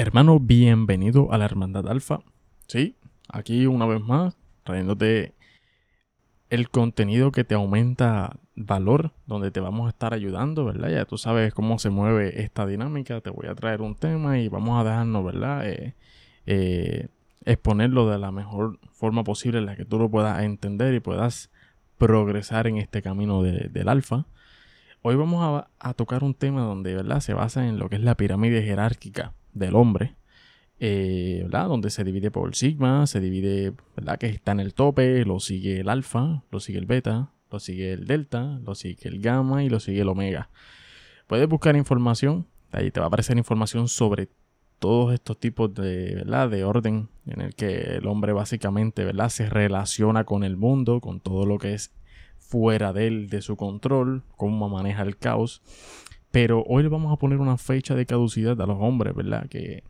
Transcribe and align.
Hermano, 0.00 0.40
bienvenido 0.40 1.30
a 1.30 1.36
la 1.36 1.44
Hermandad 1.44 1.86
Alfa. 1.86 2.20
Sí, 2.68 2.96
aquí 3.28 3.66
una 3.66 3.84
vez 3.84 4.00
más, 4.00 4.34
trayéndote 4.64 5.34
el 6.48 6.70
contenido 6.70 7.32
que 7.32 7.44
te 7.44 7.54
aumenta 7.54 8.38
valor, 8.56 9.12
donde 9.26 9.50
te 9.50 9.60
vamos 9.60 9.88
a 9.88 9.90
estar 9.90 10.14
ayudando, 10.14 10.64
¿verdad? 10.64 10.88
Ya 10.88 11.04
tú 11.04 11.18
sabes 11.18 11.52
cómo 11.52 11.78
se 11.78 11.90
mueve 11.90 12.40
esta 12.42 12.64
dinámica, 12.64 13.20
te 13.20 13.28
voy 13.28 13.46
a 13.48 13.54
traer 13.54 13.82
un 13.82 13.94
tema 13.94 14.38
y 14.38 14.48
vamos 14.48 14.80
a 14.80 14.88
dejarnos, 14.88 15.22
¿verdad? 15.22 15.68
Eh, 15.68 15.94
eh, 16.46 17.08
exponerlo 17.44 18.08
de 18.08 18.18
la 18.18 18.32
mejor 18.32 18.78
forma 18.92 19.22
posible 19.22 19.58
en 19.58 19.66
la 19.66 19.76
que 19.76 19.84
tú 19.84 19.98
lo 19.98 20.10
puedas 20.10 20.42
entender 20.42 20.94
y 20.94 21.00
puedas 21.00 21.50
progresar 21.98 22.66
en 22.66 22.78
este 22.78 23.02
camino 23.02 23.42
del 23.42 23.88
alfa. 23.90 24.24
Hoy 25.02 25.16
vamos 25.16 25.62
a, 25.78 25.92
tocar 25.92 26.24
un 26.24 26.32
tema 26.32 26.62
donde, 26.62 26.94
¿verdad? 26.94 27.20
Se 27.20 27.34
basa 27.34 27.68
en 27.68 27.78
lo 27.78 27.90
que 27.90 27.96
es 27.96 28.02
la 28.02 28.14
pirámide 28.14 28.62
jerárquica 28.62 29.34
del 29.52 29.74
hombre, 29.76 30.16
eh, 30.78 31.40
¿verdad? 31.44 31.68
Donde 31.68 31.90
se 31.90 32.04
divide 32.04 32.30
por 32.30 32.54
sigma, 32.54 33.06
se 33.06 33.20
divide, 33.20 33.72
¿verdad? 33.96 34.18
Que 34.18 34.28
está 34.28 34.52
en 34.52 34.60
el 34.60 34.74
tope, 34.74 35.24
lo 35.24 35.40
sigue 35.40 35.80
el 35.80 35.88
alfa, 35.88 36.42
lo 36.50 36.60
sigue 36.60 36.78
el 36.78 36.86
beta, 36.86 37.32
lo 37.50 37.60
sigue 37.60 37.92
el 37.92 38.06
delta, 38.06 38.60
lo 38.64 38.74
sigue 38.74 39.08
el 39.08 39.20
gamma 39.20 39.64
y 39.64 39.68
lo 39.68 39.80
sigue 39.80 40.00
el 40.00 40.08
omega. 40.08 40.50
Puedes 41.26 41.48
buscar 41.48 41.76
información, 41.76 42.46
ahí 42.72 42.90
te 42.90 43.00
va 43.00 43.06
a 43.06 43.08
aparecer 43.08 43.36
información 43.36 43.88
sobre 43.88 44.28
todos 44.78 45.12
estos 45.12 45.38
tipos 45.38 45.72
de, 45.74 46.14
¿verdad? 46.16 46.48
de 46.48 46.64
orden 46.64 47.08
en 47.26 47.40
el 47.42 47.54
que 47.54 47.96
el 47.96 48.06
hombre 48.06 48.32
básicamente 48.32 49.04
¿verdad? 49.04 49.28
se 49.28 49.48
relaciona 49.48 50.24
con 50.24 50.42
el 50.42 50.56
mundo, 50.56 51.00
con 51.00 51.20
todo 51.20 51.44
lo 51.44 51.58
que 51.58 51.74
es 51.74 51.92
fuera 52.38 52.92
de 52.92 53.06
él, 53.06 53.28
de 53.28 53.42
su 53.42 53.56
control, 53.56 54.24
cómo 54.36 54.68
maneja 54.68 55.02
el 55.02 55.16
caos. 55.16 55.62
Pero 56.30 56.62
hoy 56.66 56.82
le 56.82 56.88
vamos 56.88 57.12
a 57.12 57.16
poner 57.16 57.38
una 57.38 57.56
fecha 57.56 57.94
de 57.94 58.06
caducidad 58.06 58.60
a 58.60 58.66
los 58.66 58.78
hombres, 58.80 59.14
¿verdad? 59.14 59.48
Que, 59.48 59.82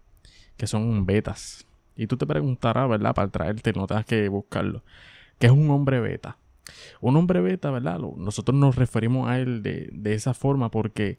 que 0.56 0.66
son 0.66 1.04
betas. 1.06 1.66
Y 1.96 2.06
tú 2.06 2.16
te 2.16 2.26
preguntarás, 2.26 2.88
¿verdad? 2.88 3.14
Para 3.14 3.28
traerte, 3.28 3.72
no 3.72 3.86
tengas 3.86 4.06
que 4.06 4.28
buscarlo. 4.28 4.82
¿Qué 5.38 5.46
es 5.46 5.52
un 5.52 5.70
hombre 5.70 6.00
beta? 6.00 6.38
Un 7.00 7.16
hombre 7.16 7.40
beta, 7.40 7.70
¿verdad? 7.70 7.98
Nosotros 7.98 8.56
nos 8.56 8.76
referimos 8.76 9.28
a 9.28 9.38
él 9.38 9.62
de, 9.62 9.90
de 9.92 10.14
esa 10.14 10.34
forma 10.34 10.70
porque 10.70 11.18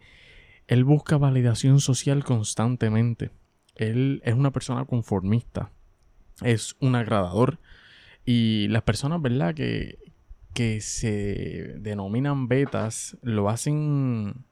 él 0.68 0.84
busca 0.84 1.18
validación 1.18 1.80
social 1.80 2.24
constantemente. 2.24 3.30
Él 3.76 4.22
es 4.26 4.34
una 4.34 4.52
persona 4.52 4.86
conformista. 4.86 5.72
Es 6.42 6.76
un 6.80 6.96
agradador. 6.96 7.60
Y 8.26 8.68
las 8.70 8.84
personas, 8.84 9.22
¿verdad? 9.22 9.54
Que, 9.54 10.00
que 10.54 10.82
se 10.82 11.76
denominan 11.80 12.48
betas 12.48 13.18
lo 13.22 13.50
hacen 13.50 14.46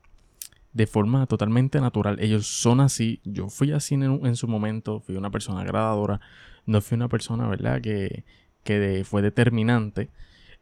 de 0.74 0.88
forma 0.88 1.26
totalmente 1.26 1.82
natural. 1.82 2.20
Ellos 2.20 2.48
son 2.48 2.80
así. 2.80 3.22
Yo 3.24 3.50
fui 3.50 3.72
así 3.72 3.96
en, 3.96 4.36
su 4.36 4.48
momento. 4.48 5.00
Fui 5.00 5.16
una 5.16 5.32
persona 5.32 5.62
agradadora. 5.62 6.22
No 6.66 6.82
fui 6.82 6.96
una 6.96 7.10
persona, 7.10 7.48
¿verdad? 7.48 7.82
Que, 7.82 8.24
que 8.64 9.04
fue 9.06 9.22
determinante. 9.22 10.10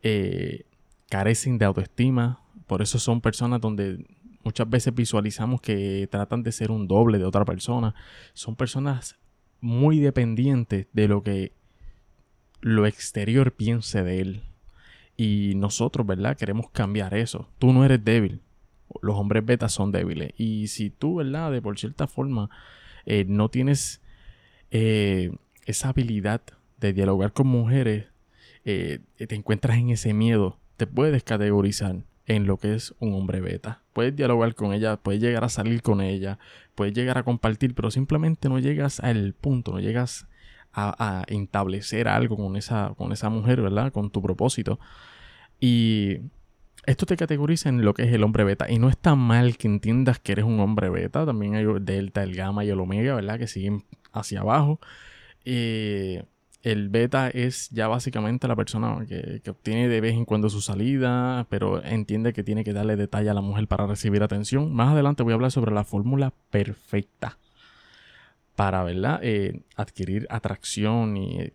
Eh, 0.01 0.65
carecen 1.09 1.57
de 1.57 1.65
autoestima. 1.65 2.41
Por 2.67 2.81
eso 2.81 2.99
son 2.99 3.21
personas 3.21 3.61
donde 3.61 4.05
muchas 4.43 4.69
veces 4.69 4.93
visualizamos 4.93 5.61
que 5.61 6.07
tratan 6.09 6.43
de 6.43 6.51
ser 6.51 6.71
un 6.71 6.87
doble 6.87 7.17
de 7.17 7.25
otra 7.25 7.45
persona. 7.45 7.93
Son 8.33 8.55
personas 8.55 9.17
muy 9.59 9.99
dependientes 9.99 10.87
de 10.93 11.07
lo 11.07 11.23
que 11.23 11.53
lo 12.61 12.85
exterior 12.85 13.53
piense 13.53 14.03
de 14.03 14.21
él. 14.21 14.43
Y 15.17 15.53
nosotros, 15.55 16.05
¿verdad? 16.05 16.37
Queremos 16.37 16.69
cambiar 16.69 17.13
eso. 17.13 17.49
Tú 17.57 17.73
no 17.73 17.83
eres 17.83 18.03
débil 18.05 18.41
los 19.01 19.15
hombres 19.15 19.45
beta 19.45 19.69
son 19.69 19.91
débiles. 19.91 20.33
Y 20.37 20.67
si 20.67 20.89
tú, 20.89 21.15
¿verdad? 21.15 21.51
De 21.51 21.61
por 21.61 21.77
cierta 21.77 22.07
forma, 22.07 22.49
eh, 23.05 23.25
no 23.27 23.49
tienes 23.49 24.01
eh, 24.71 25.31
esa 25.65 25.89
habilidad 25.89 26.41
de 26.79 26.93
dialogar 26.93 27.33
con 27.33 27.47
mujeres, 27.47 28.05
eh, 28.65 28.99
te 29.15 29.35
encuentras 29.35 29.77
en 29.77 29.89
ese 29.89 30.13
miedo, 30.13 30.59
te 30.75 30.87
puedes 30.87 31.23
categorizar 31.23 32.03
en 32.25 32.45
lo 32.45 32.57
que 32.57 32.75
es 32.75 32.93
un 32.99 33.13
hombre 33.13 33.39
beta. 33.39 33.81
Puedes 33.93 34.15
dialogar 34.15 34.55
con 34.55 34.73
ella, 34.73 34.97
puedes 34.97 35.21
llegar 35.21 35.43
a 35.43 35.49
salir 35.49 35.81
con 35.81 36.01
ella, 36.01 36.37
puedes 36.75 36.93
llegar 36.93 37.17
a 37.17 37.23
compartir, 37.23 37.73
pero 37.73 37.89
simplemente 37.91 38.49
no 38.49 38.59
llegas 38.59 38.99
al 38.99 39.33
punto, 39.33 39.71
no 39.71 39.79
llegas 39.79 40.27
a, 40.73 41.21
a 41.21 41.23
establecer 41.27 42.07
algo 42.07 42.35
con 42.35 42.57
esa, 42.57 42.93
con 42.97 43.13
esa 43.13 43.29
mujer, 43.29 43.61
¿verdad? 43.61 43.91
Con 43.93 44.11
tu 44.11 44.21
propósito. 44.21 44.79
Y 45.59 46.19
esto 46.85 47.05
te 47.05 47.17
categoriza 47.17 47.69
en 47.69 47.83
lo 47.83 47.93
que 47.93 48.03
es 48.03 48.13
el 48.13 48.23
hombre 48.23 48.43
beta. 48.43 48.69
Y 48.71 48.79
no 48.79 48.89
está 48.89 49.15
mal 49.15 49.57
que 49.57 49.67
entiendas 49.67 50.19
que 50.19 50.33
eres 50.33 50.45
un 50.45 50.59
hombre 50.59 50.89
beta. 50.89 51.25
También 51.25 51.55
hay 51.55 51.63
el 51.63 51.83
delta, 51.83 52.23
el 52.23 52.35
gamma 52.35 52.63
y 52.63 52.69
el 52.69 52.79
omega, 52.79 53.15
¿verdad? 53.15 53.39
Que 53.39 53.47
siguen 53.47 53.83
hacia 54.13 54.41
abajo. 54.41 54.79
Eh, 55.45 56.23
el 56.63 56.89
beta 56.89 57.29
es 57.29 57.69
ya 57.69 57.87
básicamente 57.87 58.47
la 58.47 58.55
persona 58.55 59.05
que, 59.07 59.41
obtiene 59.49 59.87
de 59.87 60.01
vez 60.01 60.13
en 60.13 60.25
cuando 60.25 60.49
su 60.49 60.61
salida, 60.61 61.47
pero 61.49 61.83
entiende 61.83 62.33
que 62.33 62.43
tiene 62.43 62.63
que 62.63 62.73
darle 62.73 62.95
detalle 62.95 63.29
a 63.29 63.33
la 63.33 63.41
mujer 63.41 63.67
para 63.67 63.87
recibir 63.87 64.23
atención. 64.23 64.73
Más 64.73 64.91
adelante 64.91 65.23
voy 65.23 65.31
a 65.31 65.35
hablar 65.35 65.51
sobre 65.51 65.73
la 65.73 65.83
fórmula 65.83 66.33
perfecta 66.49 67.37
para, 68.55 68.83
¿verdad? 68.83 69.19
Eh, 69.23 69.61
adquirir 69.75 70.27
atracción 70.29 71.15
y 71.15 71.53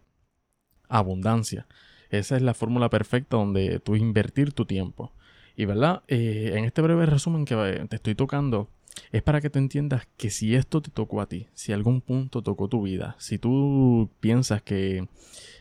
abundancia. 0.89 1.67
Esa 2.13 2.37
es 2.37 2.43
la 2.43 2.55
fórmula 2.55 2.91
perfecta 2.91 3.39
donde 3.39 3.81
tú 3.81 3.97
invertir 3.97 4.53
tu 4.53 4.67
tiempo. 4.67 5.13
Y 5.57 5.65
verdad, 5.65 6.03
eh, 6.09 6.53
en 6.57 6.65
este 6.65 6.83
breve 6.83 7.07
resumen 7.07 7.45
que 7.45 7.55
eh, 7.55 7.87
te 7.89 7.97
estoy 7.97 8.15
tocando, 8.15 8.69
es 9.11 9.23
para 9.23 9.41
que 9.41 9.49
tú 9.49 9.59
entiendas 9.59 10.07
que 10.19 10.31
si 10.31 10.55
esto 10.55 10.83
te 10.83 10.91
tocó 10.91 11.23
a 11.23 11.27
ti, 11.27 11.49
si 11.55 11.73
algún 11.73 12.03
punto 12.03 12.43
tocó 12.43 12.69
tu 12.69 12.83
vida, 12.83 13.17
si 13.19 13.39
tú 13.39 14.11
piensas 14.21 14.63
que 14.63 15.09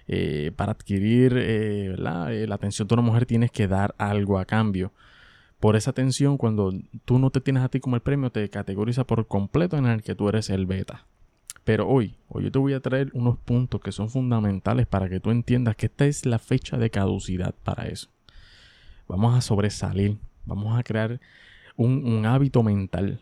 eh, 0.08 0.52
para 0.56 0.74
adquirir 0.74 1.34
la 1.98 2.28
atención 2.52 2.88
de 2.88 2.94
una 2.96 3.04
mujer 3.04 3.26
tienes 3.26 3.52
que 3.52 3.68
dar 3.68 3.96
algo 3.98 4.38
a 4.38 4.46
cambio, 4.46 4.92
por 5.62 5.76
esa 5.76 5.92
atención, 5.92 6.38
cuando 6.38 6.74
tú 7.06 7.20
no 7.20 7.30
te 7.30 7.40
tienes 7.40 7.64
a 7.64 7.70
ti 7.70 7.80
como 7.80 7.96
el 7.96 8.02
premio, 8.02 8.32
te 8.32 8.50
categoriza 8.50 9.06
por 9.06 9.28
completo 9.28 9.78
en 9.78 9.86
el 9.86 10.02
que 10.02 10.16
tú 10.16 10.28
eres 10.28 10.50
el 10.50 10.66
beta. 10.66 11.06
Pero 11.64 11.88
hoy, 11.88 12.16
hoy 12.28 12.46
yo 12.46 12.52
te 12.52 12.60
voy 12.60 12.74
a 12.74 12.80
traer 12.80 13.12
unos 13.14 13.38
puntos 13.38 13.82
que 13.82 13.92
son 13.92 14.10
fundamentales 14.10 14.88
para 14.88 15.10
que 15.10 15.20
tú 15.20 15.32
entiendas 15.32 15.76
que 15.76 15.86
esta 15.88 16.06
es 16.06 16.26
la 16.26 16.40
fecha 16.40 16.78
de 16.78 16.90
caducidad 16.90 17.54
para 17.64 17.88
eso 17.88 18.10
vamos 19.12 19.36
a 19.36 19.42
sobresalir, 19.42 20.18
vamos 20.46 20.80
a 20.80 20.84
crear 20.84 21.20
un, 21.76 22.26
hábito 22.26 22.64
mental 22.64 23.20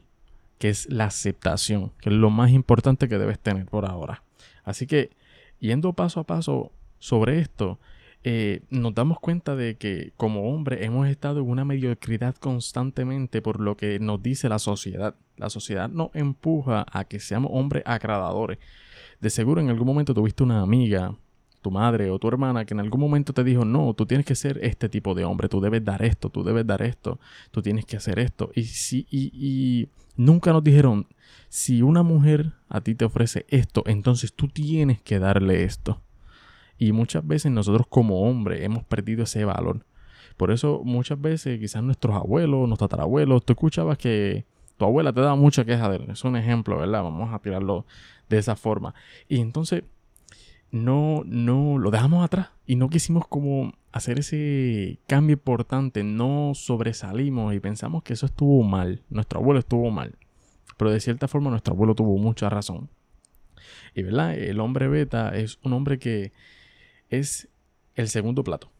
que 0.59 0.69
es 0.69 0.87
la 0.89 1.05
aceptación, 1.05 1.91
que 1.99 2.09
es 2.09 2.15
lo 2.15 2.29
más 2.29 2.51
importante 2.51 3.07
que 3.07 3.17
debes 3.17 3.39
tener 3.39 3.65
por 3.65 3.85
ahora. 3.85 4.23
Así 4.63 4.85
que, 4.85 5.09
yendo 5.59 5.93
paso 5.93 6.19
a 6.19 6.25
paso 6.25 6.71
sobre 6.99 7.39
esto, 7.39 7.79
eh, 8.23 8.61
nos 8.69 8.93
damos 8.93 9.19
cuenta 9.19 9.55
de 9.55 9.77
que 9.77 10.11
como 10.17 10.53
hombre 10.53 10.85
hemos 10.85 11.07
estado 11.07 11.39
en 11.39 11.49
una 11.49 11.65
mediocridad 11.65 12.35
constantemente 12.35 13.41
por 13.41 13.59
lo 13.59 13.77
que 13.77 13.99
nos 13.99 14.21
dice 14.21 14.49
la 14.49 14.59
sociedad. 14.59 15.15
La 15.37 15.49
sociedad 15.49 15.89
nos 15.89 16.09
empuja 16.13 16.85
a 16.91 17.05
que 17.05 17.19
seamos 17.19 17.51
hombres 17.53 17.83
agradadores. 17.85 18.59
De 19.21 19.29
seguro 19.29 19.61
en 19.61 19.69
algún 19.69 19.87
momento 19.87 20.13
tuviste 20.13 20.43
una 20.43 20.61
amiga 20.61 21.15
tu 21.61 21.71
madre 21.71 22.09
o 22.09 22.19
tu 22.19 22.27
hermana 22.27 22.65
que 22.65 22.73
en 22.73 22.79
algún 22.79 23.01
momento 23.01 23.33
te 23.33 23.43
dijo, 23.43 23.65
no, 23.65 23.93
tú 23.93 24.05
tienes 24.05 24.25
que 24.25 24.35
ser 24.35 24.59
este 24.63 24.89
tipo 24.89 25.13
de 25.13 25.25
hombre, 25.25 25.49
tú 25.49 25.59
debes 25.61 25.83
dar 25.83 26.03
esto, 26.03 26.29
tú 26.29 26.43
debes 26.43 26.65
dar 26.65 26.81
esto, 26.81 27.19
tú 27.51 27.61
tienes 27.61 27.85
que 27.85 27.97
hacer 27.97 28.19
esto. 28.19 28.51
Y, 28.55 28.63
si, 28.63 29.07
y, 29.11 29.89
nunca 30.15 30.53
nos 30.53 30.63
dijeron, 30.63 31.07
si 31.49 31.81
una 31.81 32.03
mujer 32.03 32.53
a 32.69 32.81
ti 32.81 32.95
te 32.95 33.05
ofrece 33.05 33.45
esto, 33.49 33.83
entonces 33.85 34.33
tú 34.33 34.47
tienes 34.47 35.01
que 35.01 35.19
darle 35.19 35.63
esto. 35.63 36.01
Y 36.79 36.93
muchas 36.93 37.27
veces 37.27 37.51
nosotros 37.51 37.85
como 37.87 38.21
hombres 38.21 38.63
hemos 38.63 38.83
perdido 38.83 39.23
ese 39.23 39.45
valor. 39.45 39.85
Por 40.37 40.49
eso 40.49 40.81
muchas 40.83 41.21
veces 41.21 41.59
quizás 41.59 41.83
nuestros 41.83 42.15
abuelos, 42.15 42.67
nuestros 42.67 42.89
tatarabuelos, 42.89 43.45
tú 43.45 43.53
escuchabas 43.53 43.97
que 43.97 44.45
tu 44.77 44.85
abuela 44.85 45.13
te 45.13 45.19
daba 45.19 45.35
mucha 45.35 45.65
queja 45.65 45.89
de 45.89 45.97
él. 45.97 46.09
Es 46.09 46.23
un 46.23 46.37
ejemplo, 46.37 46.77
¿verdad? 46.77 47.03
Vamos 47.03 47.33
a 47.33 47.39
tirarlo 47.39 47.85
de 48.29 48.37
esa 48.37 48.55
forma. 48.55 48.95
Y 49.27 49.41
entonces 49.41 49.83
no, 50.71 51.23
no, 51.25 51.77
lo 51.77 51.91
dejamos 51.91 52.23
atrás 52.23 52.49
y 52.65 52.75
no 52.75 52.89
quisimos 52.89 53.27
como 53.27 53.73
hacer 53.91 54.19
ese 54.19 54.99
cambio 55.07 55.33
importante, 55.33 56.03
no 56.03 56.53
sobresalimos 56.53 57.53
y 57.53 57.59
pensamos 57.59 58.03
que 58.03 58.13
eso 58.13 58.27
estuvo 58.27 58.63
mal, 58.63 59.01
nuestro 59.09 59.39
abuelo 59.39 59.59
estuvo 59.59 59.89
mal, 59.89 60.15
pero 60.77 60.91
de 60.91 60.99
cierta 60.99 61.27
forma 61.27 61.49
nuestro 61.49 61.73
abuelo 61.73 61.95
tuvo 61.95 62.17
mucha 62.17 62.49
razón. 62.49 62.89
Y 63.95 64.03
verdad, 64.03 64.37
el 64.37 64.59
hombre 64.59 64.87
beta 64.87 65.35
es 65.35 65.59
un 65.63 65.73
hombre 65.73 65.97
que 65.97 66.31
es 67.09 67.49
el 67.95 68.07
segundo 68.09 68.43
plato. 68.43 68.71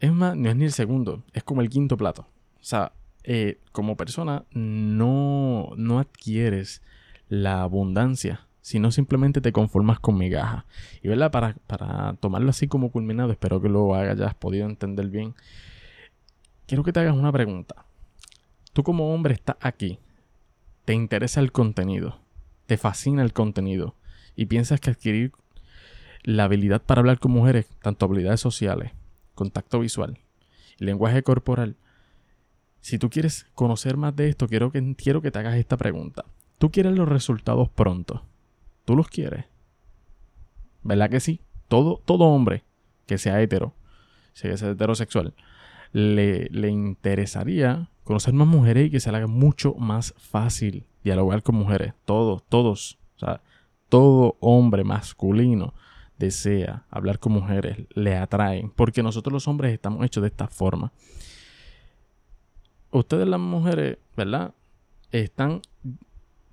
Es 0.00 0.12
más, 0.12 0.36
no 0.36 0.50
es 0.50 0.56
ni 0.56 0.64
el 0.64 0.72
segundo, 0.72 1.22
es 1.32 1.44
como 1.44 1.60
el 1.60 1.70
quinto 1.70 1.96
plato. 1.96 2.26
O 2.60 2.64
sea, 2.64 2.92
eh, 3.22 3.58
como 3.72 3.96
persona 3.96 4.44
no, 4.52 5.70
no 5.76 5.98
adquieres 5.98 6.82
la 7.28 7.62
abundancia 7.62 8.46
si 8.64 8.78
no 8.78 8.90
simplemente 8.90 9.42
te 9.42 9.52
conformas 9.52 10.00
con 10.00 10.16
migajas. 10.16 10.64
Y 11.02 11.08
verdad, 11.08 11.30
para, 11.30 11.54
para 11.66 12.14
tomarlo 12.14 12.48
así 12.48 12.66
como 12.66 12.90
culminado, 12.90 13.30
espero 13.30 13.60
que 13.60 13.68
lo 13.68 13.94
hayas 13.94 14.34
podido 14.34 14.64
entender 14.64 15.08
bien. 15.08 15.34
Quiero 16.66 16.82
que 16.82 16.90
te 16.90 17.00
hagas 17.00 17.14
una 17.14 17.30
pregunta. 17.30 17.84
Tú 18.72 18.82
como 18.82 19.12
hombre 19.12 19.34
estás 19.34 19.56
aquí, 19.60 19.98
te 20.86 20.94
interesa 20.94 21.40
el 21.40 21.52
contenido, 21.52 22.20
te 22.64 22.78
fascina 22.78 23.22
el 23.22 23.34
contenido, 23.34 23.96
y 24.34 24.46
piensas 24.46 24.80
que 24.80 24.88
adquirir 24.88 25.32
la 26.24 26.44
habilidad 26.44 26.82
para 26.82 27.00
hablar 27.00 27.20
con 27.20 27.32
mujeres, 27.32 27.68
tanto 27.80 28.06
habilidades 28.06 28.40
sociales, 28.40 28.92
contacto 29.34 29.78
visual 29.80 30.18
lenguaje 30.78 31.22
corporal, 31.22 31.76
si 32.80 32.98
tú 32.98 33.10
quieres 33.10 33.46
conocer 33.54 33.96
más 33.96 34.14
de 34.14 34.28
esto, 34.28 34.48
quiero 34.48 34.70
que, 34.70 34.94
quiero 34.96 35.22
que 35.22 35.30
te 35.30 35.38
hagas 35.38 35.56
esta 35.56 35.76
pregunta. 35.76 36.24
¿Tú 36.58 36.70
quieres 36.70 36.92
los 36.92 37.08
resultados 37.08 37.68
pronto? 37.70 38.22
¿Tú 38.84 38.94
los 38.96 39.08
quieres? 39.08 39.46
¿Verdad 40.82 41.10
que 41.10 41.20
sí? 41.20 41.40
Todo, 41.68 42.00
todo 42.04 42.24
hombre 42.24 42.62
que 43.06 43.18
sea 43.18 43.40
hetero, 43.40 43.72
que 44.40 44.56
sea 44.56 44.70
heterosexual, 44.70 45.34
le, 45.92 46.48
le 46.50 46.68
interesaría 46.68 47.88
conocer 48.04 48.34
más 48.34 48.46
mujeres 48.46 48.88
y 48.88 48.90
que 48.90 49.00
se 49.00 49.10
le 49.10 49.18
haga 49.18 49.26
mucho 49.26 49.74
más 49.74 50.14
fácil 50.18 50.84
dialogar 51.02 51.42
con 51.42 51.54
mujeres. 51.54 51.94
Todos, 52.04 52.42
todos. 52.48 52.98
O 53.16 53.20
sea, 53.20 53.40
todo 53.88 54.36
hombre 54.40 54.84
masculino 54.84 55.72
desea 56.24 56.84
hablar 56.90 57.18
con 57.18 57.32
mujeres, 57.32 57.86
le 57.94 58.16
atraen, 58.16 58.70
porque 58.70 59.02
nosotros 59.02 59.32
los 59.32 59.48
hombres 59.48 59.72
estamos 59.72 60.04
hechos 60.04 60.22
de 60.22 60.28
esta 60.28 60.48
forma. 60.48 60.92
Ustedes 62.90 63.26
las 63.26 63.40
mujeres, 63.40 63.98
¿verdad? 64.16 64.54
Están 65.10 65.62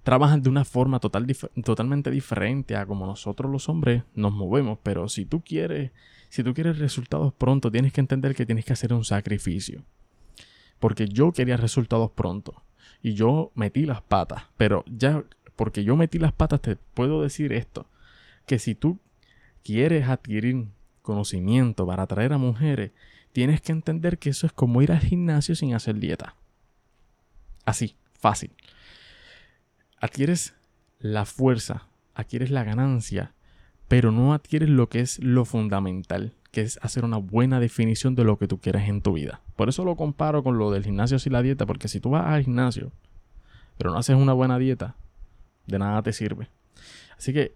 trabajan 0.03 0.41
de 0.41 0.49
una 0.49 0.65
forma 0.65 0.99
total, 0.99 1.27
totalmente 1.63 2.09
diferente 2.11 2.75
a 2.75 2.85
como 2.85 3.05
nosotros 3.05 3.51
los 3.51 3.69
hombres 3.69 4.03
nos 4.15 4.31
movemos, 4.33 4.79
pero 4.81 5.07
si 5.09 5.25
tú 5.25 5.41
quieres, 5.41 5.91
si 6.29 6.43
tú 6.43 6.53
quieres 6.53 6.79
resultados 6.79 7.33
pronto, 7.33 7.71
tienes 7.71 7.93
que 7.93 8.01
entender 8.01 8.35
que 8.35 8.45
tienes 8.45 8.65
que 8.65 8.73
hacer 8.73 8.93
un 8.93 9.03
sacrificio. 9.03 9.83
Porque 10.79 11.07
yo 11.07 11.31
quería 11.31 11.57
resultados 11.57 12.11
pronto 12.11 12.63
y 13.03 13.13
yo 13.13 13.51
metí 13.53 13.85
las 13.85 14.01
patas, 14.01 14.43
pero 14.57 14.83
ya 14.87 15.23
porque 15.55 15.83
yo 15.83 15.95
metí 15.95 16.17
las 16.17 16.33
patas 16.33 16.61
te 16.61 16.75
puedo 16.75 17.21
decir 17.21 17.53
esto, 17.53 17.85
que 18.47 18.57
si 18.57 18.73
tú 18.73 18.99
quieres 19.63 20.07
adquirir 20.07 20.67
conocimiento 21.01 21.85
para 21.85 22.03
atraer 22.03 22.33
a 22.33 22.37
mujeres, 22.37 22.91
tienes 23.31 23.61
que 23.61 23.71
entender 23.71 24.17
que 24.17 24.29
eso 24.29 24.45
es 24.45 24.53
como 24.53 24.81
ir 24.81 24.91
al 24.91 24.99
gimnasio 24.99 25.55
sin 25.55 25.73
hacer 25.73 25.95
dieta. 25.95 26.35
Así, 27.65 27.95
fácil. 28.13 28.51
Adquieres 29.99 30.53
la 30.99 31.25
fuerza, 31.25 31.87
adquieres 32.15 32.51
la 32.51 32.63
ganancia, 32.63 33.33
pero 33.87 34.11
no 34.11 34.33
adquieres 34.33 34.69
lo 34.69 34.89
que 34.89 34.99
es 34.99 35.19
lo 35.19 35.45
fundamental, 35.45 36.33
que 36.51 36.61
es 36.61 36.79
hacer 36.81 37.05
una 37.05 37.17
buena 37.17 37.59
definición 37.59 38.15
de 38.15 38.23
lo 38.23 38.37
que 38.37 38.47
tú 38.47 38.59
quieres 38.59 38.87
en 38.87 39.01
tu 39.01 39.13
vida. 39.13 39.41
Por 39.55 39.69
eso 39.69 39.83
lo 39.83 39.95
comparo 39.95 40.43
con 40.43 40.57
lo 40.57 40.71
del 40.71 40.83
gimnasio 40.83 41.17
y 41.23 41.29
la 41.29 41.41
dieta, 41.41 41.65
porque 41.65 41.87
si 41.87 41.99
tú 41.99 42.11
vas 42.11 42.25
al 42.25 42.43
gimnasio, 42.43 42.91
pero 43.77 43.91
no 43.91 43.97
haces 43.97 44.15
una 44.15 44.33
buena 44.33 44.57
dieta, 44.57 44.95
de 45.67 45.79
nada 45.79 46.01
te 46.01 46.13
sirve. 46.13 46.49
Así 47.17 47.33
que 47.33 47.55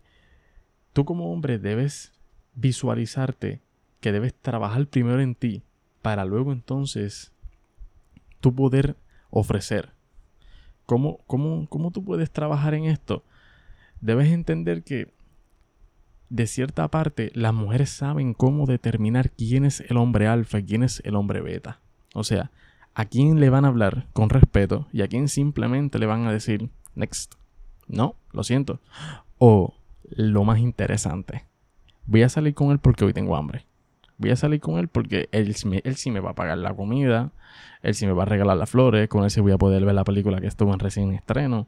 tú 0.96 1.04
como 1.04 1.34
hombre 1.34 1.60
debes 1.60 2.14
visualizarte 2.54 3.60
que 4.00 4.14
debes 4.14 4.34
trabajar 4.34 4.88
primero 4.88 5.20
en 5.20 5.36
ti 5.36 5.62
para 6.02 6.24
luego 6.24 6.54
entonces 6.54 7.34
tú 8.40 8.56
poder 8.56 8.96
ofrecer. 9.30 9.92
¿Cómo, 10.86 11.20
cómo, 11.28 11.68
cómo 11.68 11.92
tú 11.92 12.02
puedes 12.02 12.32
trabajar 12.32 12.76
en 12.76 12.86
esto? 12.86 13.26
Debes 14.00 14.32
entender 14.32 14.84
que 14.84 15.12
de 16.30 16.48
cierta 16.48 16.88
parte 16.88 17.30
las 17.34 17.54
mujeres 17.54 17.90
saben 17.90 18.34
cómo 18.34 18.66
determinar 18.66 19.32
quién 19.32 19.66
es 19.66 19.82
el 19.82 19.98
hombre 19.98 20.28
alfa 20.28 20.60
y 20.60 20.64
quién 20.64 20.82
es 20.82 21.02
el 21.04 21.18
hombre 21.18 21.42
beta. 21.42 21.82
O 22.14 22.24
sea, 22.24 22.52
a 22.94 23.04
quién 23.04 23.42
le 23.42 23.50
van 23.50 23.66
a 23.66 23.68
hablar 23.68 24.08
con 24.14 24.30
respeto 24.30 24.88
y 24.94 25.02
a 25.02 25.10
quién 25.10 25.28
simplemente 25.28 26.00
le 26.00 26.06
van 26.06 26.26
a 26.26 26.32
decir 26.32 26.70
next. 26.96 27.34
No, 27.86 28.16
lo 28.32 28.46
siento. 28.46 28.80
O 29.40 29.74
lo 30.10 30.44
más 30.44 30.60
interesante. 30.60 31.46
Voy 32.06 32.24
a 32.24 32.30
salir 32.30 32.54
con 32.54 32.72
él 32.72 32.80
porque 32.80 33.06
hoy 33.06 33.14
tengo 33.14 33.36
hambre. 33.36 33.66
Voy 34.18 34.32
a 34.32 34.36
salir 34.36 34.60
con 34.60 34.78
él 34.78 34.88
porque 34.88 35.28
él, 35.32 35.56
sí 35.56 36.12
me 36.12 36.20
va 36.20 36.32
a 36.32 36.36
pagar 36.36 36.58
la 36.58 36.74
comida, 36.74 37.32
él 37.82 37.96
sí 37.96 38.06
me 38.06 38.14
va 38.14 38.24
a 38.24 38.26
regalar 38.26 38.56
las 38.56 38.70
flores, 38.70 39.10
con 39.10 39.24
él 39.24 39.30
sí 39.30 39.42
voy 39.42 39.52
a 39.52 39.58
poder 39.58 39.84
ver 39.84 39.96
la 39.96 40.04
película 40.06 40.40
que 40.40 40.48
estuvo 40.48 40.74
en 40.74 40.80
recién 40.80 41.12
estreno. 41.14 41.68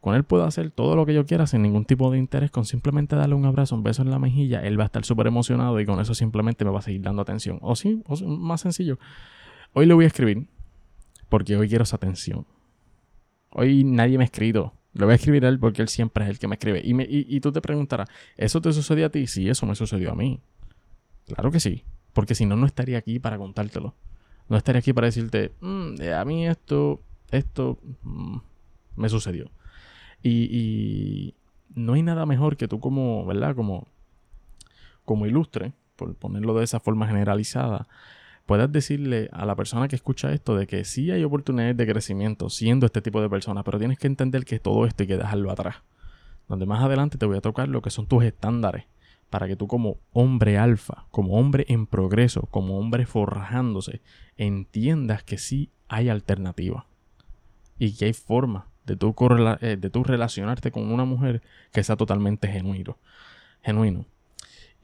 Con 0.00 0.14
él 0.14 0.22
puedo 0.22 0.44
hacer 0.44 0.70
todo 0.70 0.96
lo 0.96 1.06
que 1.06 1.14
yo 1.14 1.24
quiera 1.24 1.46
sin 1.46 1.62
ningún 1.62 1.86
tipo 1.86 2.10
de 2.10 2.18
interés, 2.18 2.50
con 2.50 2.64
simplemente 2.66 3.16
darle 3.16 3.34
un 3.34 3.46
abrazo, 3.46 3.74
un 3.74 3.82
beso 3.82 4.02
en 4.02 4.10
la 4.10 4.18
mejilla, 4.18 4.60
él 4.60 4.78
va 4.78 4.84
a 4.84 4.86
estar 4.86 5.04
súper 5.04 5.26
emocionado 5.26 5.80
y 5.80 5.86
con 5.86 5.98
eso 5.98 6.14
simplemente 6.14 6.64
me 6.64 6.70
va 6.70 6.78
a 6.78 6.82
seguir 6.82 7.00
dando 7.00 7.22
atención. 7.22 7.58
O 7.62 7.74
sí, 7.74 8.02
o 8.06 8.16
más 8.28 8.60
sencillo. 8.60 8.98
Hoy 9.72 9.86
le 9.86 9.94
voy 9.94 10.04
a 10.04 10.08
escribir 10.08 10.46
porque 11.28 11.56
hoy 11.56 11.68
quiero 11.68 11.84
esa 11.84 11.96
atención. 11.96 12.46
Hoy 13.50 13.82
nadie 13.82 14.18
me 14.18 14.24
ha 14.24 14.26
escrito. 14.26 14.74
Le 14.94 15.04
voy 15.04 15.12
a 15.12 15.14
escribir 15.16 15.44
a 15.44 15.48
él 15.48 15.58
porque 15.58 15.82
él 15.82 15.88
siempre 15.88 16.24
es 16.24 16.30
el 16.30 16.38
que 16.38 16.48
me 16.48 16.54
escribe. 16.54 16.80
Y, 16.84 16.94
me, 16.94 17.06
y, 17.08 17.40
tú 17.40 17.52
te 17.52 17.60
preguntarás, 17.60 18.08
¿eso 18.36 18.60
te 18.60 18.72
sucedió 18.72 19.06
a 19.06 19.08
ti? 19.10 19.26
Sí, 19.26 19.48
eso 19.48 19.66
me 19.66 19.74
sucedió 19.74 20.12
a 20.12 20.14
mí. 20.14 20.40
Claro 21.26 21.50
que 21.50 21.60
sí. 21.60 21.84
Porque 22.12 22.34
si 22.34 22.46
no, 22.46 22.56
no 22.56 22.64
estaría 22.64 22.98
aquí 22.98 23.18
para 23.18 23.36
contártelo. 23.36 23.94
No 24.48 24.56
estaría 24.56 24.78
aquí 24.78 24.92
para 24.92 25.06
decirte, 25.06 25.52
mm, 25.60 25.94
a 26.16 26.24
mí 26.24 26.46
esto, 26.46 27.02
esto 27.32 27.78
mm, 28.02 28.36
me 28.96 29.08
sucedió. 29.08 29.50
Y, 30.22 30.44
y, 30.44 31.34
no 31.74 31.94
hay 31.94 32.02
nada 32.02 32.24
mejor 32.24 32.56
que 32.56 32.68
tú 32.68 32.78
como, 32.78 33.26
¿verdad? 33.26 33.56
Como, 33.56 33.88
como 35.04 35.26
ilustre, 35.26 35.72
por 35.96 36.14
ponerlo 36.14 36.54
de 36.54 36.64
esa 36.64 36.78
forma 36.78 37.08
generalizada, 37.08 37.88
puedas 38.46 38.70
decirle 38.70 39.28
a 39.32 39.46
la 39.46 39.56
persona 39.56 39.88
que 39.88 39.96
escucha 39.96 40.32
esto 40.32 40.56
de 40.56 40.66
que 40.66 40.84
sí 40.84 41.10
hay 41.10 41.24
oportunidades 41.24 41.76
de 41.76 41.86
crecimiento 41.86 42.50
siendo 42.50 42.86
este 42.86 43.00
tipo 43.00 43.20
de 43.20 43.30
persona, 43.30 43.62
pero 43.64 43.78
tienes 43.78 43.98
que 43.98 44.06
entender 44.06 44.44
que 44.44 44.58
todo 44.58 44.86
esto 44.86 45.02
hay 45.02 45.06
que 45.06 45.16
dejarlo 45.16 45.50
atrás. 45.50 45.76
Donde 46.48 46.66
más 46.66 46.82
adelante 46.82 47.16
te 47.16 47.26
voy 47.26 47.38
a 47.38 47.40
tocar 47.40 47.68
lo 47.68 47.80
que 47.80 47.90
son 47.90 48.06
tus 48.06 48.22
estándares 48.24 48.84
para 49.30 49.48
que 49.48 49.56
tú 49.56 49.66
como 49.66 49.98
hombre 50.12 50.58
alfa, 50.58 51.06
como 51.10 51.38
hombre 51.38 51.64
en 51.68 51.86
progreso, 51.86 52.42
como 52.50 52.78
hombre 52.78 53.06
forjándose, 53.06 54.02
entiendas 54.36 55.24
que 55.24 55.38
sí 55.38 55.70
hay 55.88 56.08
alternativa 56.08 56.86
y 57.78 57.94
que 57.94 58.04
hay 58.04 58.12
forma 58.12 58.68
de 58.84 58.96
tú, 58.96 59.14
eh, 59.60 59.76
de 59.76 59.90
tú 59.90 60.04
relacionarte 60.04 60.70
con 60.70 60.92
una 60.92 61.04
mujer 61.04 61.42
que 61.72 61.82
sea 61.82 61.96
totalmente 61.96 62.48
genuino. 62.48 62.98
genuino. 63.62 64.06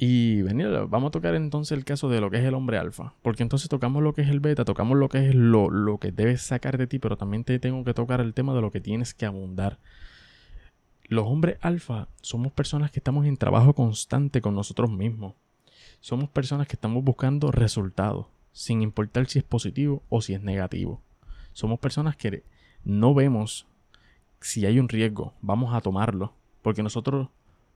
Y 0.02 0.41
venir, 0.41 0.67
vamos 0.88 1.08
a 1.08 1.11
tocar 1.11 1.35
entonces 1.35 1.76
el 1.76 1.85
caso 1.85 2.08
de 2.08 2.23
lo 2.23 2.31
que 2.31 2.38
es 2.38 2.44
el 2.44 2.55
hombre 2.55 2.79
alfa. 2.79 3.12
Porque 3.20 3.43
entonces 3.43 3.69
tocamos 3.69 4.02
lo 4.02 4.14
que 4.14 4.23
es 4.23 4.31
el 4.31 4.41
beta, 4.41 4.64
tocamos 4.64 4.97
lo 4.97 5.11
que 5.11 5.29
es 5.29 5.35
lo, 5.35 5.69
lo 5.69 5.99
que 5.99 6.11
debes 6.11 6.41
sacar 6.41 6.79
de 6.79 6.87
ti, 6.87 6.99
pero 6.99 7.19
también 7.19 7.44
te 7.44 7.58
tengo 7.58 7.85
que 7.85 7.93
tocar 7.93 8.23
el 8.23 8.32
tema 8.32 8.55
de 8.55 8.62
lo 8.62 8.70
que 8.70 8.81
tienes 8.81 9.12
que 9.12 9.26
abundar. 9.26 9.79
Los 11.05 11.26
hombres 11.26 11.58
alfa 11.61 12.08
somos 12.23 12.50
personas 12.50 12.91
que 12.91 13.00
estamos 13.00 13.26
en 13.26 13.37
trabajo 13.37 13.75
constante 13.75 14.41
con 14.41 14.54
nosotros 14.54 14.90
mismos. 14.90 15.35
Somos 16.00 16.30
personas 16.30 16.66
que 16.66 16.76
estamos 16.76 17.04
buscando 17.04 17.52
resultados, 17.52 18.25
sin 18.52 18.80
importar 18.80 19.26
si 19.26 19.40
es 19.40 19.45
positivo 19.45 20.02
o 20.09 20.23
si 20.23 20.33
es 20.33 20.40
negativo. 20.40 21.02
Somos 21.52 21.78
personas 21.78 22.16
que 22.16 22.42
no 22.85 23.12
vemos 23.12 23.66
si 24.40 24.64
hay 24.64 24.78
un 24.78 24.88
riesgo, 24.88 25.35
vamos 25.42 25.75
a 25.75 25.83
tomarlo, 25.83 26.33
porque 26.62 26.83
nosotros 26.83 27.28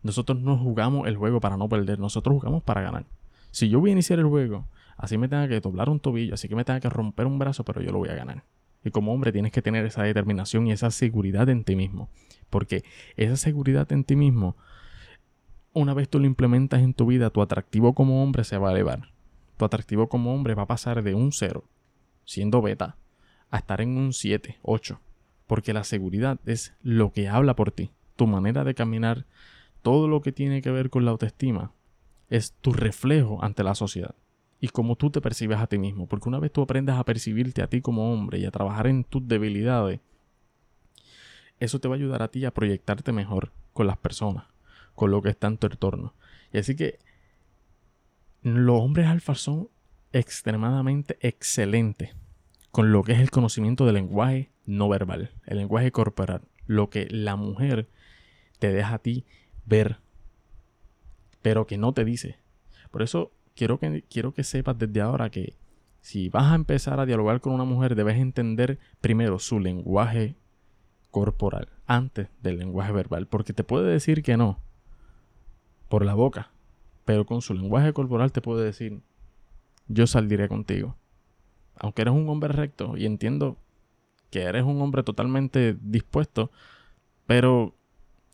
nosotros 0.04 0.38
no 0.40 0.56
jugamos 0.56 1.08
el 1.08 1.16
juego 1.16 1.40
para 1.40 1.56
no 1.56 1.68
perder, 1.68 1.98
nosotros 1.98 2.36
jugamos 2.36 2.62
para 2.62 2.82
ganar. 2.82 3.06
Si 3.50 3.68
yo 3.68 3.80
voy 3.80 3.90
a 3.90 3.92
iniciar 3.94 4.18
el 4.18 4.26
juego, 4.26 4.68
así 4.96 5.18
me 5.18 5.28
tenga 5.28 5.48
que 5.48 5.58
doblar 5.60 5.88
un 5.88 5.98
tobillo, 5.98 6.34
así 6.34 6.46
que 6.46 6.54
me 6.54 6.64
tenga 6.64 6.78
que 6.78 6.90
romper 6.90 7.26
un 7.26 7.38
brazo, 7.38 7.64
pero 7.64 7.80
yo 7.80 7.90
lo 7.90 7.98
voy 7.98 8.10
a 8.10 8.14
ganar. 8.14 8.44
Y 8.84 8.90
como 8.90 9.14
hombre 9.14 9.32
tienes 9.32 9.50
que 9.50 9.62
tener 9.62 9.86
esa 9.86 10.02
determinación 10.02 10.66
y 10.66 10.72
esa 10.72 10.90
seguridad 10.90 11.48
en 11.48 11.64
ti 11.64 11.74
mismo. 11.74 12.10
Porque 12.50 12.84
esa 13.16 13.36
seguridad 13.36 13.90
en 13.92 14.04
ti 14.04 14.14
mismo, 14.14 14.56
una 15.72 15.94
vez 15.94 16.08
tú 16.08 16.20
lo 16.20 16.26
implementas 16.26 16.82
en 16.82 16.92
tu 16.92 17.06
vida, 17.06 17.30
tu 17.30 17.40
atractivo 17.40 17.94
como 17.94 18.22
hombre 18.22 18.44
se 18.44 18.58
va 18.58 18.68
a 18.68 18.72
elevar. 18.72 19.08
Tu 19.56 19.64
atractivo 19.64 20.10
como 20.10 20.34
hombre 20.34 20.54
va 20.54 20.64
a 20.64 20.66
pasar 20.66 21.02
de 21.02 21.14
un 21.14 21.32
0, 21.32 21.64
siendo 22.26 22.60
beta, 22.60 22.98
a 23.50 23.56
estar 23.56 23.80
en 23.80 23.96
un 23.96 24.12
7, 24.12 24.58
8. 24.60 25.00
Porque 25.46 25.72
la 25.72 25.84
seguridad 25.84 26.38
es 26.44 26.74
lo 26.82 27.10
que 27.10 27.28
habla 27.28 27.56
por 27.56 27.70
ti. 27.70 27.90
Tu 28.16 28.26
manera 28.26 28.64
de 28.64 28.74
caminar, 28.74 29.24
todo 29.84 30.08
lo 30.08 30.22
que 30.22 30.32
tiene 30.32 30.62
que 30.62 30.70
ver 30.70 30.88
con 30.88 31.04
la 31.04 31.10
autoestima 31.10 31.72
es 32.30 32.54
tu 32.62 32.72
reflejo 32.72 33.44
ante 33.44 33.62
la 33.62 33.74
sociedad 33.74 34.14
y 34.58 34.68
cómo 34.68 34.96
tú 34.96 35.10
te 35.10 35.20
percibes 35.20 35.58
a 35.58 35.66
ti 35.66 35.76
mismo. 35.76 36.06
Porque 36.06 36.30
una 36.30 36.40
vez 36.40 36.50
tú 36.50 36.62
aprendas 36.62 36.98
a 36.98 37.04
percibirte 37.04 37.60
a 37.60 37.66
ti 37.66 37.82
como 37.82 38.10
hombre 38.10 38.38
y 38.38 38.46
a 38.46 38.50
trabajar 38.50 38.86
en 38.86 39.04
tus 39.04 39.28
debilidades, 39.28 40.00
eso 41.60 41.80
te 41.80 41.88
va 41.88 41.96
a 41.96 41.98
ayudar 41.98 42.22
a 42.22 42.28
ti 42.28 42.46
a 42.46 42.54
proyectarte 42.54 43.12
mejor 43.12 43.52
con 43.74 43.86
las 43.86 43.98
personas, 43.98 44.46
con 44.94 45.10
lo 45.10 45.20
que 45.20 45.28
está 45.28 45.48
en 45.48 45.58
tu 45.58 45.66
entorno. 45.66 46.14
Y 46.50 46.56
así 46.56 46.74
que 46.76 46.98
los 48.40 48.80
hombres 48.80 49.06
alfa 49.06 49.34
son 49.34 49.68
extremadamente 50.14 51.18
excelentes 51.20 52.16
con 52.70 52.90
lo 52.90 53.02
que 53.02 53.12
es 53.12 53.20
el 53.20 53.30
conocimiento 53.30 53.84
del 53.84 53.96
lenguaje 53.96 54.50
no 54.64 54.88
verbal, 54.88 55.30
el 55.44 55.58
lenguaje 55.58 55.92
corporal, 55.92 56.40
lo 56.66 56.88
que 56.88 57.06
la 57.10 57.36
mujer 57.36 57.90
te 58.58 58.72
deja 58.72 58.94
a 58.94 58.98
ti 58.98 59.26
ver, 59.66 59.98
pero 61.42 61.66
que 61.66 61.78
no 61.78 61.92
te 61.92 62.04
dice. 62.04 62.38
Por 62.90 63.02
eso 63.02 63.32
quiero 63.54 63.78
que, 63.78 64.02
quiero 64.08 64.32
que 64.32 64.44
sepas 64.44 64.78
desde 64.78 65.00
ahora 65.00 65.30
que 65.30 65.54
si 66.00 66.28
vas 66.28 66.52
a 66.52 66.54
empezar 66.54 67.00
a 67.00 67.06
dialogar 67.06 67.40
con 67.40 67.52
una 67.52 67.64
mujer, 67.64 67.94
debes 67.94 68.18
entender 68.18 68.78
primero 69.00 69.38
su 69.38 69.58
lenguaje 69.58 70.36
corporal 71.10 71.68
antes 71.86 72.28
del 72.42 72.58
lenguaje 72.58 72.92
verbal, 72.92 73.26
porque 73.26 73.52
te 73.52 73.64
puede 73.64 73.90
decir 73.90 74.22
que 74.22 74.36
no, 74.36 74.58
por 75.88 76.04
la 76.04 76.14
boca, 76.14 76.50
pero 77.04 77.24
con 77.24 77.40
su 77.40 77.54
lenguaje 77.54 77.92
corporal 77.92 78.32
te 78.32 78.40
puede 78.40 78.64
decir, 78.64 79.00
yo 79.88 80.06
saldré 80.06 80.48
contigo. 80.48 80.96
Aunque 81.76 82.02
eres 82.02 82.14
un 82.14 82.28
hombre 82.28 82.52
recto 82.52 82.96
y 82.96 83.06
entiendo 83.06 83.58
que 84.30 84.42
eres 84.42 84.64
un 84.64 84.80
hombre 84.80 85.02
totalmente 85.02 85.76
dispuesto, 85.80 86.50
pero 87.26 87.74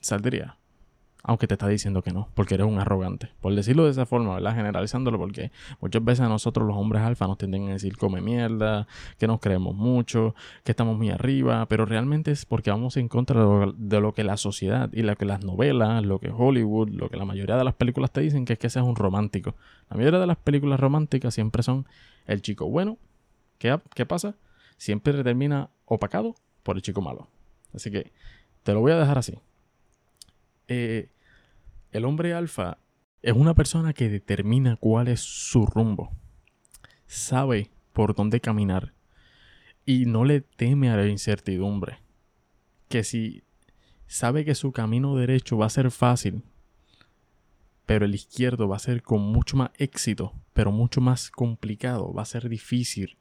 saldría 0.00 0.59
aunque 1.22 1.46
te 1.46 1.54
está 1.54 1.68
diciendo 1.68 2.02
que 2.02 2.12
no, 2.12 2.28
porque 2.34 2.54
eres 2.54 2.66
un 2.66 2.78
arrogante. 2.78 3.30
Por 3.40 3.54
decirlo 3.54 3.84
de 3.84 3.90
esa 3.90 4.06
forma, 4.06 4.34
¿verdad? 4.34 4.54
Generalizándolo, 4.54 5.18
porque 5.18 5.50
muchas 5.80 6.04
veces 6.04 6.20
a 6.20 6.28
nosotros 6.28 6.66
los 6.66 6.76
hombres 6.76 7.02
alfa 7.02 7.26
nos 7.26 7.38
tienden 7.38 7.68
a 7.68 7.72
decir 7.72 7.96
come 7.96 8.20
mierda, 8.20 8.86
que 9.18 9.26
nos 9.26 9.40
creemos 9.40 9.74
mucho, 9.74 10.34
que 10.64 10.72
estamos 10.72 10.96
muy 10.96 11.10
arriba, 11.10 11.66
pero 11.66 11.86
realmente 11.86 12.30
es 12.30 12.46
porque 12.46 12.70
vamos 12.70 12.96
en 12.96 13.08
contra 13.08 13.44
de 13.76 14.00
lo, 14.00 14.12
que 14.14 14.24
la 14.24 14.36
sociedad 14.36 14.90
y 14.92 15.02
lo 15.02 15.16
que 15.16 15.24
las 15.24 15.44
novelas, 15.44 16.04
lo 16.04 16.18
que 16.18 16.30
Hollywood, 16.30 16.90
lo 16.90 17.08
que 17.08 17.16
la 17.16 17.24
mayoría 17.24 17.56
de 17.56 17.64
las 17.64 17.74
películas 17.74 18.10
te 18.10 18.20
dicen, 18.20 18.44
que 18.44 18.54
es 18.54 18.58
que 18.58 18.70
seas 18.70 18.84
un 18.84 18.96
romántico. 18.96 19.54
La 19.90 19.96
mayoría 19.96 20.20
de 20.20 20.26
las 20.26 20.36
películas 20.38 20.80
románticas 20.80 21.34
siempre 21.34 21.62
son 21.62 21.86
el 22.26 22.42
chico 22.42 22.68
bueno. 22.68 22.98
¿Qué, 23.58 23.78
qué 23.94 24.06
pasa? 24.06 24.36
Siempre 24.78 25.22
termina 25.22 25.68
opacado 25.84 26.34
por 26.62 26.76
el 26.76 26.82
chico 26.82 27.02
malo. 27.02 27.28
Así 27.74 27.90
que 27.90 28.12
te 28.62 28.72
lo 28.72 28.80
voy 28.80 28.92
a 28.92 28.96
dejar 28.96 29.18
así. 29.18 29.38
Eh, 30.72 31.08
el 31.90 32.04
hombre 32.04 32.32
alfa 32.32 32.78
es 33.22 33.32
una 33.32 33.54
persona 33.54 33.92
que 33.92 34.08
determina 34.08 34.76
cuál 34.76 35.08
es 35.08 35.18
su 35.18 35.66
rumbo. 35.66 36.12
Sabe 37.08 37.72
por 37.92 38.14
dónde 38.14 38.40
caminar 38.40 38.92
y 39.84 40.06
no 40.06 40.24
le 40.24 40.42
teme 40.42 40.88
a 40.88 40.96
la 40.96 41.08
incertidumbre. 41.08 41.98
Que 42.88 43.02
si 43.02 43.42
sabe 44.06 44.44
que 44.44 44.54
su 44.54 44.70
camino 44.70 45.16
derecho 45.16 45.58
va 45.58 45.66
a 45.66 45.70
ser 45.70 45.90
fácil, 45.90 46.44
pero 47.84 48.04
el 48.04 48.14
izquierdo 48.14 48.68
va 48.68 48.76
a 48.76 48.78
ser 48.78 49.02
con 49.02 49.22
mucho 49.22 49.56
más 49.56 49.70
éxito, 49.76 50.34
pero 50.52 50.70
mucho 50.70 51.00
más 51.00 51.32
complicado, 51.32 52.14
va 52.14 52.22
a 52.22 52.26
ser 52.26 52.48
difícil, 52.48 53.18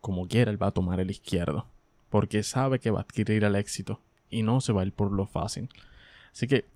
como 0.00 0.26
quiera 0.28 0.50
él 0.50 0.62
va 0.62 0.68
a 0.68 0.72
tomar 0.72 0.98
el 1.00 1.10
izquierdo, 1.10 1.66
porque 2.08 2.42
sabe 2.42 2.78
que 2.78 2.90
va 2.90 3.00
a 3.00 3.02
adquirir 3.02 3.44
el 3.44 3.54
éxito 3.54 4.00
y 4.30 4.42
no 4.42 4.62
se 4.62 4.72
va 4.72 4.80
a 4.80 4.86
ir 4.86 4.94
por 4.94 5.12
lo 5.12 5.26
fácil. 5.26 5.68
Así 6.36 6.46
que 6.48 6.66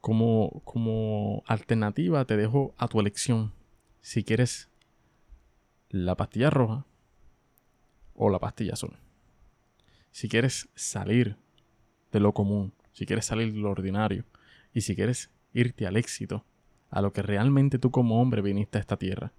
como, 0.00 0.62
como 0.64 1.44
alternativa 1.46 2.24
te 2.24 2.36
dejo 2.36 2.74
a 2.76 2.88
tu 2.88 2.98
elección 2.98 3.52
si 4.00 4.24
quieres 4.24 4.68
la 5.90 6.16
pastilla 6.16 6.50
roja 6.50 6.86
o 8.16 8.28
la 8.30 8.40
pastilla 8.40 8.72
azul. 8.72 8.96
Si 10.10 10.28
quieres 10.28 10.68
salir 10.74 11.36
de 12.10 12.18
lo 12.18 12.32
común, 12.32 12.72
si 12.94 13.06
quieres 13.06 13.26
salir 13.26 13.52
de 13.52 13.60
lo 13.60 13.70
ordinario 13.70 14.24
y 14.74 14.80
si 14.80 14.96
quieres 14.96 15.30
irte 15.54 15.86
al 15.86 15.96
éxito, 15.96 16.44
a 16.90 17.00
lo 17.00 17.12
que 17.12 17.22
realmente 17.22 17.78
tú 17.78 17.92
como 17.92 18.20
hombre 18.20 18.42
viniste 18.42 18.78
a 18.78 18.80
esta 18.80 18.96
tierra. 18.96 19.30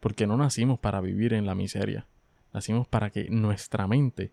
Porque 0.00 0.26
no 0.26 0.38
nacimos 0.38 0.78
para 0.78 1.02
vivir 1.02 1.34
en 1.34 1.44
la 1.44 1.54
miseria, 1.54 2.06
nacimos 2.54 2.88
para 2.88 3.10
que 3.10 3.28
nuestra 3.28 3.86
mente 3.86 4.32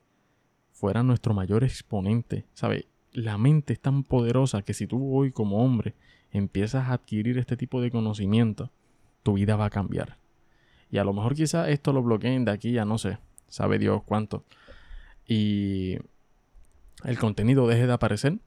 fuera 0.71 1.03
nuestro 1.03 1.33
mayor 1.33 1.65
exponente, 1.65 2.45
¿sabes? 2.53 2.85
La 3.13 3.37
mente 3.37 3.73
es 3.73 3.79
tan 3.79 4.03
poderosa 4.03 4.61
que 4.61 4.73
si 4.73 4.87
tú 4.87 5.15
hoy 5.15 5.31
como 5.31 5.63
hombre 5.63 5.93
empiezas 6.31 6.87
a 6.87 6.93
adquirir 6.93 7.37
este 7.37 7.57
tipo 7.57 7.81
de 7.81 7.91
conocimiento, 7.91 8.71
tu 9.23 9.33
vida 9.33 9.55
va 9.55 9.65
a 9.65 9.69
cambiar. 9.69 10.17
Y 10.89 10.97
a 10.97 11.03
lo 11.03 11.13
mejor 11.13 11.35
quizás 11.35 11.69
esto 11.69 11.93
lo 11.93 12.03
bloqueen 12.03 12.45
de 12.45 12.51
aquí 12.51 12.71
ya 12.71 12.85
no 12.85 12.97
sé, 12.97 13.17
sabe 13.47 13.79
Dios 13.79 14.01
cuánto. 14.05 14.43
Y 15.27 15.97
el 17.03 17.17
contenido 17.17 17.67
deje 17.67 17.87
de 17.87 17.93
aparecer. 17.93 18.39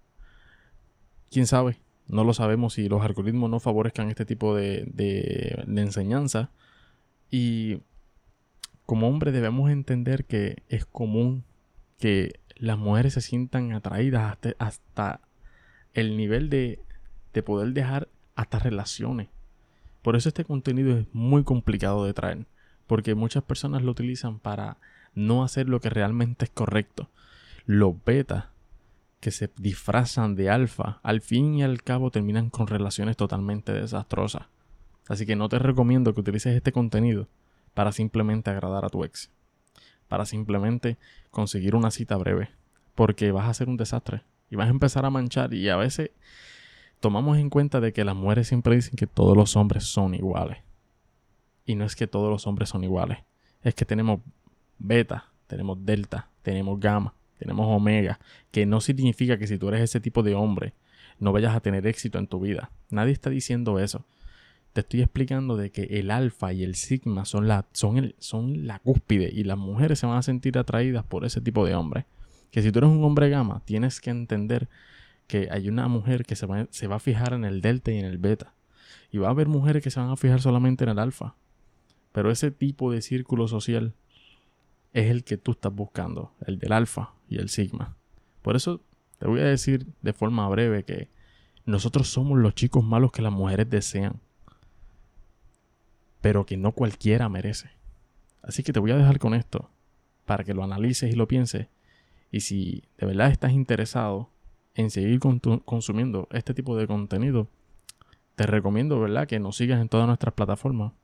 ¿Quién 1.30 1.46
sabe? 1.46 1.78
No 2.06 2.24
lo 2.24 2.34
sabemos 2.34 2.74
si 2.74 2.88
los 2.88 3.02
algoritmos 3.02 3.50
no 3.50 3.60
favorezcan 3.60 4.08
este 4.08 4.26
tipo 4.26 4.54
de, 4.54 4.84
de 4.86 5.80
enseñanza. 5.80 6.50
Y 7.30 7.80
como 8.86 9.08
hombre 9.08 9.32
debemos 9.32 9.70
entender 9.70 10.26
que 10.26 10.62
es 10.68 10.84
común 10.84 11.44
que 11.98 12.40
las 12.56 12.78
mujeres 12.78 13.14
se 13.14 13.20
sientan 13.20 13.72
atraídas 13.72 14.38
hasta, 14.58 15.20
el 15.92 16.16
nivel 16.16 16.50
de, 16.50 16.80
de 17.32 17.42
poder 17.42 17.72
dejar 17.72 18.08
hasta 18.34 18.58
relaciones. 18.58 19.28
Por 20.02 20.16
eso 20.16 20.28
este 20.28 20.44
contenido 20.44 20.98
es 20.98 21.06
muy 21.12 21.44
complicado 21.44 22.04
de 22.04 22.14
traer, 22.14 22.46
porque 22.86 23.14
muchas 23.14 23.42
personas 23.42 23.82
lo 23.82 23.92
utilizan 23.92 24.38
para 24.38 24.76
no 25.14 25.44
hacer 25.44 25.68
lo 25.68 25.80
que 25.80 25.90
realmente 25.90 26.46
es 26.46 26.50
correcto. 26.50 27.08
Los 27.64 27.94
betas 28.04 28.46
que 29.20 29.30
se 29.30 29.50
disfrazan 29.56 30.34
de 30.34 30.50
alfa, 30.50 31.00
al 31.02 31.20
fin 31.20 31.54
y 31.54 31.62
al 31.62 31.82
cabo 31.82 32.10
terminan 32.10 32.50
con 32.50 32.66
relaciones 32.66 33.16
totalmente 33.16 33.72
desastrosas. 33.72 34.46
Así 35.08 35.26
que 35.26 35.36
no 35.36 35.48
te 35.48 35.58
recomiendo 35.58 36.12
que 36.12 36.20
utilices 36.20 36.54
este 36.54 36.72
contenido 36.72 37.28
para 37.72 37.92
simplemente 37.92 38.50
agradar 38.50 38.84
a 38.84 38.90
tu 38.90 39.04
ex 39.04 39.30
para 40.08 40.26
simplemente 40.26 40.96
conseguir 41.30 41.74
una 41.74 41.90
cita 41.90 42.16
breve. 42.16 42.50
Porque 42.94 43.32
vas 43.32 43.48
a 43.48 43.54
ser 43.54 43.68
un 43.68 43.76
desastre 43.76 44.22
y 44.50 44.56
vas 44.56 44.68
a 44.68 44.70
empezar 44.70 45.04
a 45.04 45.10
manchar. 45.10 45.52
Y 45.54 45.68
a 45.68 45.76
veces 45.76 46.10
tomamos 47.00 47.38
en 47.38 47.50
cuenta 47.50 47.80
de 47.80 47.92
que 47.92 48.04
las 48.04 48.14
mujeres 48.14 48.48
siempre 48.48 48.76
dicen 48.76 48.94
que 48.96 49.06
todos 49.06 49.36
los 49.36 49.56
hombres 49.56 49.84
son 49.84 50.14
iguales. 50.14 50.58
Y 51.66 51.74
no 51.74 51.84
es 51.84 51.96
que 51.96 52.06
todos 52.06 52.30
los 52.30 52.46
hombres 52.46 52.68
son 52.68 52.84
iguales. 52.84 53.18
Es 53.62 53.74
que 53.74 53.84
tenemos 53.84 54.20
beta, 54.78 55.26
tenemos 55.46 55.84
delta, 55.84 56.28
tenemos 56.42 56.78
gamma, 56.78 57.14
tenemos 57.38 57.66
omega. 57.68 58.20
Que 58.50 58.66
no 58.66 58.80
significa 58.80 59.38
que 59.38 59.46
si 59.46 59.58
tú 59.58 59.68
eres 59.68 59.80
ese 59.80 60.00
tipo 60.00 60.22
de 60.22 60.34
hombre 60.34 60.74
no 61.18 61.32
vayas 61.32 61.54
a 61.54 61.60
tener 61.60 61.86
éxito 61.86 62.18
en 62.18 62.26
tu 62.26 62.40
vida. 62.40 62.70
Nadie 62.90 63.12
está 63.12 63.30
diciendo 63.30 63.78
eso 63.78 64.04
te 64.74 64.80
estoy 64.80 65.02
explicando 65.02 65.56
de 65.56 65.70
que 65.70 65.84
el 65.84 66.10
alfa 66.10 66.52
y 66.52 66.64
el 66.64 66.74
sigma 66.74 67.24
son 67.24 67.46
la, 67.46 67.64
son, 67.72 68.12
son 68.18 68.66
la 68.66 68.80
cúspide 68.80 69.30
y 69.32 69.44
las 69.44 69.56
mujeres 69.56 70.00
se 70.00 70.06
van 70.06 70.18
a 70.18 70.22
sentir 70.22 70.58
atraídas 70.58 71.04
por 71.04 71.24
ese 71.24 71.40
tipo 71.40 71.64
de 71.64 71.76
hombre. 71.76 72.06
Que 72.50 72.60
si 72.60 72.72
tú 72.72 72.80
eres 72.80 72.90
un 72.90 73.04
hombre 73.04 73.30
gamma, 73.30 73.62
tienes 73.64 74.00
que 74.00 74.10
entender 74.10 74.68
que 75.28 75.48
hay 75.52 75.68
una 75.68 75.86
mujer 75.86 76.24
que 76.26 76.34
se 76.34 76.46
va, 76.46 76.66
se 76.70 76.88
va 76.88 76.96
a 76.96 76.98
fijar 76.98 77.34
en 77.34 77.44
el 77.44 77.60
delta 77.60 77.92
y 77.92 77.98
en 77.98 78.04
el 78.04 78.18
beta. 78.18 78.52
Y 79.12 79.18
va 79.18 79.28
a 79.28 79.30
haber 79.30 79.46
mujeres 79.46 79.80
que 79.80 79.92
se 79.92 80.00
van 80.00 80.10
a 80.10 80.16
fijar 80.16 80.40
solamente 80.40 80.82
en 80.82 80.90
el 80.90 80.98
alfa. 80.98 81.36
Pero 82.10 82.32
ese 82.32 82.50
tipo 82.50 82.90
de 82.90 83.00
círculo 83.00 83.46
social 83.46 83.94
es 84.92 85.08
el 85.08 85.22
que 85.22 85.36
tú 85.36 85.52
estás 85.52 85.72
buscando, 85.72 86.32
el 86.44 86.58
del 86.58 86.72
alfa 86.72 87.14
y 87.28 87.36
el 87.36 87.48
sigma. 87.48 87.96
Por 88.42 88.56
eso 88.56 88.80
te 89.18 89.28
voy 89.28 89.38
a 89.38 89.44
decir 89.44 89.86
de 90.02 90.12
forma 90.12 90.48
breve 90.48 90.82
que 90.82 91.10
nosotros 91.64 92.08
somos 92.08 92.40
los 92.40 92.56
chicos 92.56 92.82
malos 92.82 93.12
que 93.12 93.22
las 93.22 93.32
mujeres 93.32 93.70
desean 93.70 94.20
pero 96.24 96.46
que 96.46 96.56
no 96.56 96.72
cualquiera 96.72 97.28
merece. 97.28 97.68
Así 98.40 98.62
que 98.62 98.72
te 98.72 98.80
voy 98.80 98.92
a 98.92 98.96
dejar 98.96 99.18
con 99.18 99.34
esto 99.34 99.68
para 100.24 100.42
que 100.42 100.54
lo 100.54 100.64
analices 100.64 101.12
y 101.12 101.16
lo 101.16 101.28
pienses. 101.28 101.68
Y 102.32 102.40
si 102.40 102.82
de 102.96 103.04
verdad 103.04 103.30
estás 103.30 103.52
interesado 103.52 104.30
en 104.74 104.88
seguir 104.88 105.20
consumiendo 105.20 106.26
este 106.30 106.54
tipo 106.54 106.78
de 106.78 106.86
contenido, 106.86 107.50
te 108.36 108.46
recomiendo, 108.46 108.98
¿verdad?, 108.98 109.28
que 109.28 109.38
nos 109.38 109.58
sigas 109.58 109.82
en 109.82 109.90
todas 109.90 110.06
nuestras 110.06 110.32
plataformas 110.32 110.94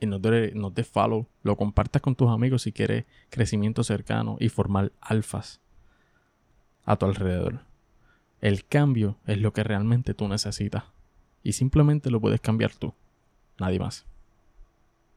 y 0.00 0.06
nos 0.06 0.20
des 0.20 0.88
follow, 0.88 1.28
lo 1.44 1.56
compartas 1.56 2.02
con 2.02 2.16
tus 2.16 2.28
amigos 2.28 2.62
si 2.62 2.72
quieres 2.72 3.04
crecimiento 3.30 3.84
cercano 3.84 4.38
y 4.40 4.48
formar 4.48 4.90
alfas 5.00 5.60
a 6.84 6.96
tu 6.96 7.06
alrededor. 7.06 7.60
El 8.40 8.64
cambio 8.64 9.18
es 9.24 9.40
lo 9.40 9.52
que 9.52 9.62
realmente 9.62 10.14
tú 10.14 10.26
necesitas 10.26 10.82
y 11.44 11.52
simplemente 11.52 12.10
lo 12.10 12.20
puedes 12.20 12.40
cambiar 12.40 12.74
tú, 12.74 12.92
nadie 13.60 13.78
más. 13.78 14.04